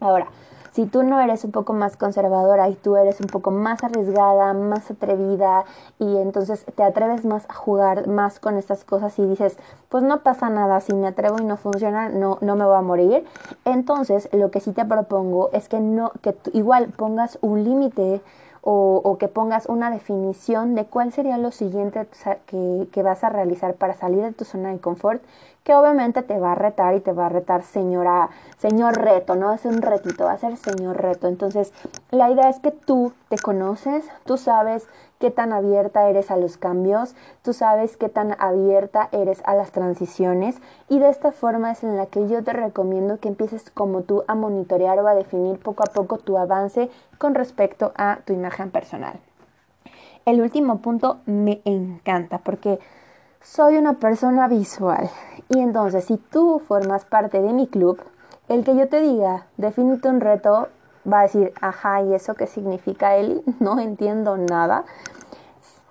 Ahora, 0.00 0.26
si 0.72 0.86
tú 0.86 1.02
no 1.02 1.20
eres 1.20 1.44
un 1.44 1.52
poco 1.52 1.72
más 1.72 1.96
conservadora 1.96 2.68
y 2.68 2.74
tú 2.74 2.96
eres 2.96 3.20
un 3.20 3.26
poco 3.26 3.50
más 3.50 3.84
arriesgada, 3.84 4.54
más 4.54 4.90
atrevida 4.90 5.64
y 5.98 6.16
entonces 6.16 6.64
te 6.74 6.82
atreves 6.82 7.24
más 7.24 7.48
a 7.48 7.54
jugar 7.54 8.08
más 8.08 8.40
con 8.40 8.56
estas 8.56 8.84
cosas 8.84 9.18
y 9.18 9.26
dices, 9.26 9.58
pues 9.88 10.02
no 10.02 10.22
pasa 10.22 10.48
nada, 10.50 10.80
si 10.80 10.94
me 10.94 11.06
atrevo 11.06 11.36
y 11.40 11.44
no 11.44 11.56
funciona, 11.56 12.08
no, 12.08 12.38
no 12.40 12.56
me 12.56 12.64
voy 12.64 12.76
a 12.76 12.82
morir. 12.82 13.24
Entonces, 13.64 14.28
lo 14.32 14.50
que 14.50 14.60
sí 14.60 14.72
te 14.72 14.84
propongo 14.84 15.50
es 15.52 15.68
que 15.68 15.80
no, 15.80 16.12
que 16.22 16.34
igual 16.52 16.88
pongas 16.88 17.38
un 17.42 17.64
límite 17.64 18.22
o, 18.64 19.16
que 19.18 19.26
pongas 19.26 19.66
una 19.66 19.90
definición 19.90 20.76
de 20.76 20.84
cuál 20.84 21.12
sería 21.12 21.36
lo 21.36 21.50
siguiente 21.50 22.06
que, 22.46 22.86
que, 22.92 23.02
vas 23.02 23.24
a 23.24 23.28
realizar 23.28 23.74
para 23.74 23.94
salir 23.94 24.22
de 24.22 24.32
tu 24.32 24.44
zona 24.44 24.70
de 24.70 24.78
confort, 24.78 25.20
que 25.64 25.74
obviamente 25.74 26.22
te 26.22 26.38
va 26.38 26.52
a 26.52 26.56
retar 26.56 26.94
y 26.94 27.00
te 27.00 27.12
va 27.12 27.26
a 27.26 27.28
retar 27.28 27.62
señora, 27.62 28.30
señor 28.58 28.96
reto, 28.98 29.36
no 29.36 29.52
es 29.52 29.64
un 29.64 29.80
retito, 29.80 30.24
va 30.24 30.32
a 30.32 30.38
ser 30.38 30.56
señor 30.56 31.00
reto. 31.00 31.28
Entonces, 31.28 31.72
la 32.10 32.30
idea 32.30 32.48
es 32.48 32.58
que 32.58 32.72
tú 32.72 33.12
te 33.28 33.38
conoces, 33.38 34.04
tú 34.24 34.38
sabes 34.38 34.88
qué 35.20 35.30
tan 35.30 35.52
abierta 35.52 36.08
eres 36.08 36.32
a 36.32 36.36
los 36.36 36.56
cambios, 36.56 37.14
tú 37.42 37.52
sabes 37.52 37.96
qué 37.96 38.08
tan 38.08 38.34
abierta 38.40 39.08
eres 39.12 39.40
a 39.44 39.54
las 39.54 39.70
transiciones 39.70 40.56
y 40.88 40.98
de 40.98 41.10
esta 41.10 41.30
forma 41.30 41.70
es 41.70 41.84
en 41.84 41.96
la 41.96 42.06
que 42.06 42.26
yo 42.26 42.42
te 42.42 42.52
recomiendo 42.52 43.20
que 43.20 43.28
empieces 43.28 43.70
como 43.70 44.02
tú 44.02 44.24
a 44.26 44.34
monitorear 44.34 44.98
o 44.98 45.06
a 45.06 45.14
definir 45.14 45.60
poco 45.60 45.84
a 45.84 45.92
poco 45.92 46.18
tu 46.18 46.38
avance 46.38 46.90
con 47.18 47.36
respecto 47.36 47.92
a 47.96 48.18
tu 48.24 48.32
imagen 48.32 48.72
personal. 48.72 49.20
El 50.24 50.40
último 50.40 50.78
punto 50.78 51.18
me 51.26 51.62
encanta 51.64 52.38
porque 52.38 52.80
soy 53.42 53.76
una 53.76 53.94
persona 53.94 54.46
visual 54.46 55.10
y 55.48 55.58
entonces 55.58 56.04
si 56.04 56.16
tú 56.16 56.60
formas 56.66 57.04
parte 57.04 57.42
de 57.42 57.52
mi 57.52 57.66
club, 57.66 58.00
el 58.48 58.64
que 58.64 58.76
yo 58.76 58.88
te 58.88 59.00
diga, 59.00 59.46
defínete 59.56 60.08
un 60.08 60.20
reto, 60.20 60.68
va 61.10 61.20
a 61.20 61.22
decir, 61.22 61.52
ajá, 61.60 62.02
¿y 62.02 62.14
eso 62.14 62.34
qué 62.34 62.46
significa, 62.46 63.16
Eli? 63.16 63.42
No 63.60 63.78
entiendo 63.80 64.36
nada. 64.36 64.84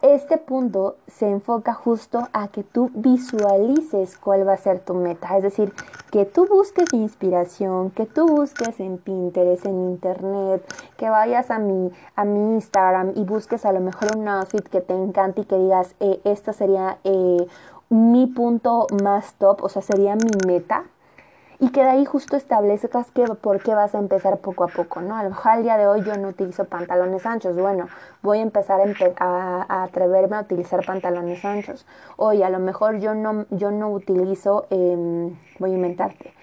Este 0.02 0.38
punto 0.38 0.96
se 1.06 1.30
enfoca 1.30 1.76
justo 1.76 2.28
a 2.34 2.48
que 2.48 2.64
tú 2.64 2.90
visualices 2.96 4.18
cuál 4.18 4.48
va 4.48 4.54
a 4.54 4.58
ser 4.58 4.80
tu 4.80 4.96
meta, 4.96 5.38
es 5.38 5.44
decir, 5.44 5.74
que 6.12 6.26
tú 6.26 6.48
busques 6.48 6.92
inspiración, 6.92 7.92
que 7.92 8.08
tú 8.08 8.26
busques 8.26 8.80
en 8.80 8.98
Pinterest, 8.98 9.64
en 9.68 9.92
internet, 9.92 10.66
que 10.98 11.08
vayas 11.08 11.52
a 11.52 11.60
mi, 11.60 11.92
a 12.16 12.26
mi 12.26 12.56
Instagram 12.56 13.12
y 13.16 13.26
busques 13.26 13.64
a 13.64 13.72
lo 13.72 13.80
mejor 13.80 14.18
un 14.18 14.28
outfit 14.28 14.68
que 14.68 14.82
te 14.82 14.96
encante 14.96 15.42
y 15.42 15.46
que 15.46 15.60
digas, 15.60 15.94
eh, 16.00 16.20
esta 16.24 16.52
sería 16.52 16.98
eh, 17.04 17.46
mi 17.90 18.26
punto 18.26 18.88
más 19.04 19.36
top, 19.36 19.64
o 19.64 19.70
sea, 19.70 19.84
sería 19.84 20.16
mi 20.16 20.32
meta 20.48 20.86
y 21.62 21.70
que 21.70 21.84
de 21.84 21.90
ahí 21.92 22.06
justo 22.06 22.36
establezcas 22.36 23.12
que 23.12 23.24
por 23.40 23.62
qué 23.62 23.76
vas 23.76 23.94
a 23.94 24.00
empezar 24.00 24.40
poco 24.40 24.64
a 24.64 24.68
poco, 24.68 25.00
¿no? 25.00 25.16
A 25.16 25.24
lo 25.24 25.30
mejor 25.30 25.52
al 25.52 25.64
día 25.64 25.78
de 25.78 25.86
hoy 25.86 26.02
yo 26.04 26.18
no 26.18 26.30
utilizo 26.30 26.66
pantalones 26.66 27.24
anchos, 27.28 27.56
bueno, 27.56 27.88
voy 28.24 28.40
a 28.40 28.42
empezar 28.42 28.82
a, 29.20 29.84
atreverme 29.84 30.38
a 30.38 30.42
utilizar 30.42 30.84
pantalones 30.84 31.46
anchos. 31.46 31.86
Hoy 32.18 32.42
a 32.42 32.50
lo 32.50 32.58
mejor 32.58 32.98
yo 32.98 33.14
no, 33.14 33.46
yo 33.52 33.70
no 33.70 33.92
utilizo, 33.92 34.66
em, 34.72 35.38
voy 35.60 35.72
a 35.72 35.76
inventarte, 35.76 36.34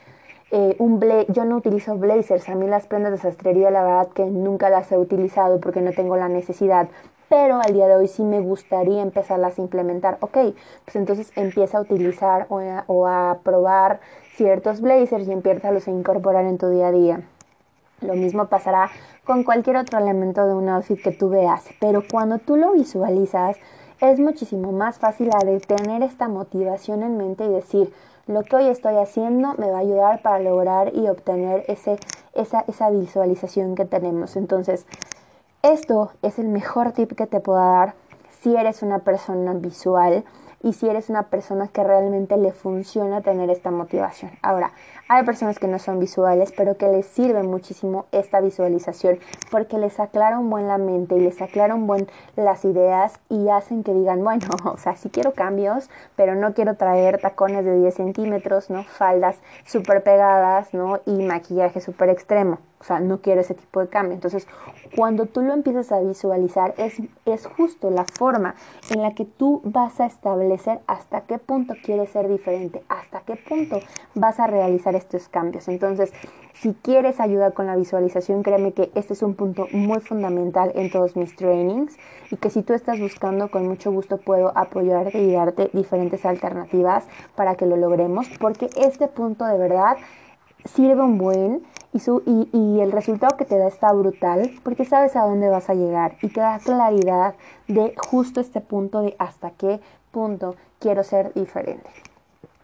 eh, 0.53 0.77
un 0.79 1.01
yo 1.29 1.45
no 1.45 1.57
utilizo 1.57 1.97
blazers, 1.97 2.49
a 2.49 2.55
mí 2.55 2.69
las 2.69 2.87
prendas 2.87 3.11
de 3.11 3.19
sastrería 3.19 3.73
la 3.73 3.83
verdad 3.83 4.09
que 4.15 4.25
nunca 4.25 4.71
las 4.71 4.93
he 4.93 4.99
utilizado 4.99 5.59
porque 5.59 5.81
no 5.81 5.91
tengo 5.91 6.17
la 6.17 6.29
necesidad, 6.29 6.89
pero 7.29 7.61
al 7.61 7.73
día 7.73 7.89
de 7.89 7.97
hoy 7.97 8.09
sí 8.09 8.23
me 8.23 8.41
gustaría 8.41 9.03
empezarlas 9.03 9.59
a 9.59 9.63
implementar. 9.63 10.19
Ok, 10.21 10.39
pues 10.85 10.97
entonces 10.97 11.33
empieza 11.37 11.79
a 11.79 11.81
utilizar 11.83 12.47
o 12.49 12.59
a, 13.07 13.31
a 13.31 13.39
probar 13.39 14.01
ciertos 14.35 14.81
blazers 14.81 15.29
y 15.29 15.33
empieza 15.33 15.69
a 15.69 15.91
incorporar 15.91 16.45
en 16.45 16.59
tu 16.59 16.69
día 16.69 16.89
a 16.89 16.93
día. 16.93 17.23
Lo 18.01 18.15
mismo 18.15 18.47
pasará 18.47 18.91
con 19.25 19.43
cualquier 19.43 19.77
otro 19.77 19.99
elemento 19.99 20.47
de 20.47 20.55
un 20.55 20.69
outfit 20.69 21.03
que 21.03 21.11
tú 21.11 21.29
veas, 21.29 21.69
pero 21.81 22.05
cuando 22.11 22.39
tú 22.39 22.57
lo 22.57 22.73
visualizas 22.73 23.57
es 24.01 24.21
muchísimo 24.21 24.71
más 24.71 24.99
fácil 24.99 25.31
de 25.45 25.59
tener 25.59 26.03
esta 26.03 26.29
motivación 26.29 27.03
en 27.03 27.17
mente 27.17 27.45
y 27.45 27.49
decir, 27.49 27.93
lo 28.29 28.45
que 28.45 28.57
hoy 28.57 28.69
estoy 28.69 28.97
haciendo 28.97 29.55
me 29.59 29.71
va 29.71 29.79
a 29.79 29.81
ayudar 29.81 30.23
para 30.23 30.39
lograr 30.39 30.95
y 30.95 31.09
obtener 31.09 31.65
ese, 31.67 31.99
esa, 32.35 32.65
esa 32.69 32.91
visualización 32.91 33.75
que 33.75 33.87
tenemos. 33.87 34.37
Entonces, 34.37 34.87
esto 35.63 36.13
es 36.23 36.39
el 36.39 36.49
mejor 36.49 36.93
tip 36.93 37.15
que 37.15 37.27
te 37.27 37.41
puedo 37.41 37.59
dar 37.59 37.95
si 38.41 38.55
eres 38.55 38.83
una 38.83 39.01
persona 39.01 39.55
visual 39.55 40.25
y 40.63 40.73
si 40.73 40.89
eres 40.89 41.09
una 41.09 41.25
persona 41.25 41.69
que 41.69 41.85
realmente 41.85 42.37
le 42.37 42.53
funciona 42.53 43.23
tener 43.23 43.51
esta 43.51 43.71
motivación. 43.71 44.33
Ahora, 44.43 44.73
hay 45.09 45.25
personas 45.25 45.59
que 45.59 45.69
no 45.69 45.79
son 45.79 45.99
visuales, 46.01 46.53
pero 46.57 46.77
que 46.77 46.89
les 46.89 47.07
sirve 47.07 47.43
muchísimo 47.43 48.07
esta 48.13 48.41
visualización 48.41 49.19
porque 49.51 49.79
les 49.79 49.99
aclara 50.01 50.39
un 50.39 50.51
buen 50.51 50.67
la 50.67 50.79
mente 50.79 51.17
y 51.17 51.21
les 51.21 51.41
aclara 51.41 51.75
un 51.75 51.87
buen 51.87 52.09
las 52.37 52.65
ideas 52.65 53.19
y 53.29 53.49
hacen 53.49 53.83
que 53.83 53.95
digan, 53.95 54.23
bueno, 54.23 54.47
o 54.65 54.77
sea, 54.79 54.97
sí 54.97 55.11
quiero 55.11 55.33
cambios, 55.33 55.91
pero 56.17 56.35
no 56.35 56.55
quiero 56.55 56.75
traer 56.75 57.19
tacones 57.21 57.65
de 57.65 57.79
10 57.79 57.95
centímetros, 57.95 58.71
¿no? 58.71 58.85
Faldas 58.85 59.41
súper 59.65 60.03
pegadas, 60.03 60.75
¿no? 60.75 61.01
Y 61.07 61.23
maquillaje 61.23 61.81
súper 61.81 62.11
extremo. 62.11 62.59
O 62.81 62.85
sea, 62.85 63.01
no 63.01 63.21
quiero 63.21 63.41
ese 63.41 63.55
tipo 63.55 63.81
de 63.81 63.89
cambio. 63.89 64.15
Entonces, 64.15 64.47
cuando 64.95 65.27
tú 65.27 65.43
lo 65.43 65.53
empiezas 65.53 65.91
a 65.93 66.01
visualizar, 66.01 66.75
es, 66.79 66.95
es 67.25 67.47
justo 67.47 67.91
la 67.91 68.05
forma 68.05 68.55
en 68.91 69.03
la 69.03 69.15
que 69.15 69.25
tú 69.25 69.61
vas 69.65 70.01
a 70.01 70.07
establecer 70.07 70.81
hasta 70.87 71.23
qué 71.23 71.39
punto 71.39 71.75
quieres 71.83 72.11
ser 72.11 72.29
diferente, 72.29 72.83
hasta 72.89 73.21
qué 73.23 73.37
punto 73.37 73.81
vas 74.15 74.39
a 74.41 74.47
realizar 74.47 74.95
estos 74.95 75.29
cambios. 75.29 75.69
Entonces, 75.69 76.13
si 76.55 76.75
quieres 76.75 77.21
ayuda 77.21 77.53
con 77.53 77.67
la 77.67 77.77
visualización, 77.77 78.43
créeme 78.43 78.73
que 78.73 78.91
este 78.95 79.13
es 79.13 79.23
un 79.23 79.35
punto 79.35 79.67
muy 79.73 80.01
fundamental 80.01 80.73
en 80.75 80.91
todos 80.91 81.17
mis 81.17 81.37
trainings 81.37 81.97
y 82.31 82.37
que 82.37 82.51
si 82.51 82.63
tú 82.63 82.75
estás 82.75 82.99
buscando, 82.99 83.51
con 83.51 83.67
mucho 83.67 83.93
gusto 83.93 84.19
puedo 84.19 84.57
apoyarte 84.57 85.19
y 85.21 85.33
darte 85.33 85.71
diferentes 85.73 86.25
alternativas 86.25 87.07
para 87.37 87.55
que 87.55 87.67
lo 87.67 87.77
logremos, 87.77 88.29
porque 88.41 88.71
este 88.77 89.09
punto 89.09 89.45
de 89.45 89.57
verdad 89.57 89.97
sirve 90.65 91.03
un 91.03 91.19
buen 91.19 91.63
y, 91.93 92.01
su, 92.01 92.23
y, 92.27 92.81
el 92.81 92.93
resultado 92.93 93.37
que 93.37 93.45
te 93.45 93.57
da 93.57 93.67
está 93.67 93.93
brutal 93.93 94.51
porque 94.63 94.85
sabes 94.85 95.17
a 95.17 95.25
dónde 95.25 95.49
vas 95.49 95.71
a 95.71 95.75
llegar 95.75 96.17
y 96.23 96.29
te 96.29 96.41
da 96.41 96.59
claridad 96.59 97.35
de 97.67 97.95
justo 97.97 98.41
este 98.41 98.61
punto 98.61 99.01
de 99.01 99.17
hasta 99.19 99.51
qué 99.53 99.81
punto 100.11 100.57
quiero 100.79 101.03
ser 101.03 101.33
diferente. 101.35 101.91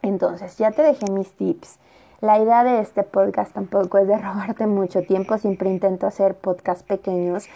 Entonces, 0.03 0.59
ya 0.59 0.71
te 0.71 0.83
dejé 0.83 1.11
mis 1.11 1.33
tips. 1.33 1.79
La 2.21 2.39
idea 2.39 2.65
de 2.65 2.81
este 2.81 3.03
podcast 3.03 3.55
tampoco 3.55 3.99
es 3.99 4.07
de 4.07 4.19
robarte 4.19 4.67
mucho 4.67 5.03
tiempo, 5.03 5.39
siempre 5.39 5.71
intento 5.71 6.07
hacer 6.07 6.35
podcasts 6.35 6.83
pequeños. 6.83 7.49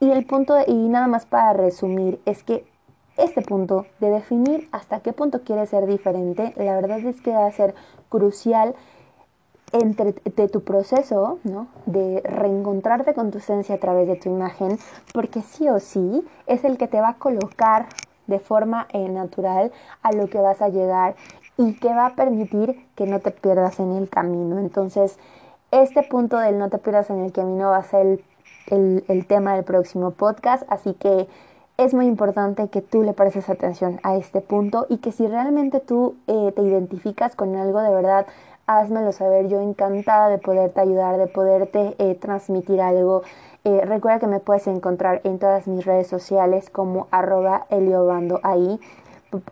Y 0.00 0.10
el 0.10 0.26
punto, 0.26 0.56
y 0.66 0.88
nada 0.88 1.06
más 1.06 1.26
para 1.26 1.52
resumir, 1.52 2.20
es 2.24 2.42
que 2.42 2.66
este 3.16 3.42
punto 3.42 3.86
de 4.00 4.10
definir 4.10 4.68
hasta 4.72 5.00
qué 5.00 5.12
punto 5.12 5.42
quieres 5.42 5.70
ser 5.70 5.86
diferente, 5.86 6.54
la 6.56 6.74
verdad 6.74 6.98
es 6.98 7.20
que 7.20 7.30
va 7.30 7.46
a 7.46 7.52
ser 7.52 7.74
crucial 8.08 8.74
entre 9.72 10.12
de 10.12 10.48
tu 10.48 10.62
proceso, 10.62 11.38
¿no? 11.44 11.68
De 11.86 12.20
reencontrarte 12.24 13.14
con 13.14 13.30
tu 13.30 13.38
esencia 13.38 13.74
a 13.74 13.78
través 13.78 14.06
de 14.06 14.16
tu 14.16 14.28
imagen, 14.28 14.78
porque 15.12 15.40
sí 15.40 15.68
o 15.68 15.80
sí 15.80 16.26
es 16.46 16.64
el 16.64 16.78
que 16.78 16.88
te 16.88 17.00
va 17.00 17.10
a 17.10 17.14
colocar 17.14 17.86
de 18.26 18.38
forma 18.38 18.86
eh, 18.92 19.08
natural 19.08 19.72
a 20.02 20.12
lo 20.12 20.28
que 20.28 20.38
vas 20.38 20.62
a 20.62 20.68
llegar 20.68 21.16
y 21.56 21.74
que 21.74 21.88
va 21.88 22.06
a 22.06 22.14
permitir 22.14 22.86
que 22.94 23.06
no 23.06 23.20
te 23.20 23.30
pierdas 23.30 23.80
en 23.80 23.92
el 23.92 24.08
camino. 24.08 24.58
Entonces, 24.58 25.18
este 25.70 26.02
punto 26.02 26.38
del 26.38 26.58
no 26.58 26.68
te 26.68 26.78
pierdas 26.78 27.10
en 27.10 27.20
el 27.24 27.32
camino 27.32 27.70
va 27.70 27.78
a 27.78 27.82
ser 27.82 28.20
el, 28.68 29.04
el, 29.08 29.26
tema 29.26 29.54
del 29.54 29.64
próximo 29.64 30.12
podcast, 30.12 30.64
así 30.68 30.94
que 30.94 31.26
es 31.78 31.94
muy 31.94 32.06
importante 32.06 32.68
que 32.68 32.82
tú 32.82 33.02
le 33.02 33.12
prestes 33.12 33.48
atención 33.48 33.98
a 34.02 34.16
este 34.16 34.40
punto 34.40 34.86
y 34.88 34.98
que 34.98 35.12
si 35.12 35.26
realmente 35.26 35.80
tú 35.80 36.16
eh, 36.26 36.52
te 36.54 36.62
identificas 36.62 37.34
con 37.34 37.56
algo 37.56 37.80
de 37.80 37.90
verdad, 37.90 38.26
házmelo 38.78 39.12
saber. 39.12 39.48
Yo 39.48 39.60
encantada 39.60 40.28
de 40.28 40.38
poderte 40.38 40.80
ayudar, 40.80 41.16
de 41.18 41.26
poderte 41.26 41.94
eh, 41.98 42.14
transmitir 42.14 42.80
algo. 42.80 43.22
Eh, 43.64 43.82
recuerda 43.84 44.18
que 44.18 44.26
me 44.26 44.40
puedes 44.40 44.66
encontrar 44.66 45.20
en 45.24 45.38
todas 45.38 45.68
mis 45.68 45.84
redes 45.84 46.08
sociales 46.08 46.70
como 46.70 47.06
arroba 47.10 47.66
eliobando 47.70 48.40
ahí. 48.42 48.80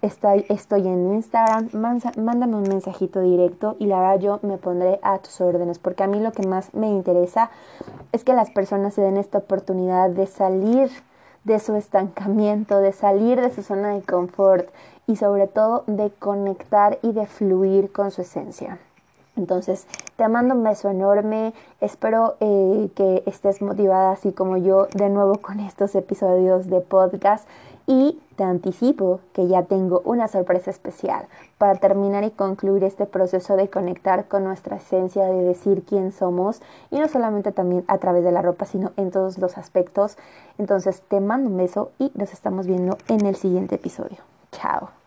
Estoy, 0.03 0.45
estoy 0.51 0.87
en 0.87 1.15
Instagram, 1.15 1.71
mándame 1.73 2.57
un 2.57 2.65
mensajito 2.65 3.21
directo 3.23 3.77
y 3.79 3.87
la 3.87 3.99
verdad 4.01 4.21
yo 4.21 4.39
me 4.43 4.59
pondré 4.59 5.01
a 5.03 5.19
tus 5.19 5.41
órdenes 5.41 5.79
porque 5.79 6.03
a 6.03 6.07
mí 6.07 6.21
lo 6.21 6.33
que 6.33 6.47
más 6.47 6.75
me 6.75 6.89
interesa 6.89 7.51
es 8.13 8.23
que 8.23 8.35
las 8.35 8.51
personas 8.51 8.93
se 8.93 9.01
den 9.01 9.17
esta 9.17 9.39
oportunidad 9.39 10.11
de 10.11 10.27
salir 10.27 10.91
de 11.45 11.59
su 11.61 11.77
estancamiento, 11.77 12.79
de 12.79 12.93
salir 12.93 13.41
de 13.41 13.51
su 13.51 13.63
zona 13.63 13.95
de 13.95 14.03
confort 14.03 14.69
y 15.07 15.17
sobre 15.17 15.47
todo 15.47 15.85
de 15.87 16.11
conectar 16.11 16.99
y 17.03 17.13
de 17.13 17.27
fluir 17.27 17.91
con 17.91 18.11
su 18.11 18.23
esencia. 18.23 18.79
Entonces, 19.41 19.87
te 20.17 20.29
mando 20.29 20.55
un 20.55 20.63
beso 20.63 20.91
enorme. 20.91 21.55
Espero 21.81 22.37
eh, 22.41 22.91
que 22.95 23.23
estés 23.27 23.63
motivada 23.63 24.13
así 24.13 24.33
como 24.33 24.59
yo 24.59 24.87
de 24.95 25.09
nuevo 25.09 25.39
con 25.41 25.61
estos 25.61 25.95
episodios 25.95 26.69
de 26.69 26.81
podcast. 26.81 27.49
Y 27.87 28.21
te 28.37 28.45
anticipo 28.45 29.21
que 29.33 29.49
ya 29.49 29.65
tengo 29.65 30.03
una 30.05 30.29
sorpresa 30.29 30.71
especial 30.71 31.27
para 31.59 31.75
terminar 31.77 32.23
y 32.23 32.31
concluir 32.31 32.85
este 32.85 33.07
proceso 33.07 33.57
de 33.57 33.69
conectar 33.69 34.29
con 34.29 34.45
nuestra 34.45 34.77
esencia, 34.77 35.25
de 35.25 35.43
decir 35.43 35.83
quién 35.85 36.13
somos. 36.13 36.61
Y 36.91 36.99
no 36.99 37.09
solamente 37.09 37.51
también 37.51 37.85
a 37.89 37.99
través 37.99 38.23
de 38.23 38.31
la 38.31 38.43
ropa, 38.43 38.67
sino 38.67 38.93
en 38.97 39.11
todos 39.11 39.39
los 39.39 39.59
aspectos. 39.59 40.19
Entonces, 40.59 41.03
te 41.09 41.21
mando 41.21 41.51
un 41.51 41.57
beso 41.57 41.91
y 41.99 42.13
nos 42.15 42.33
estamos 42.33 42.67
viendo 42.67 42.99
en 43.09 43.27
el 43.27 43.35
siguiente 43.35 43.77
episodio. 43.77 44.19
Chao. 44.53 45.00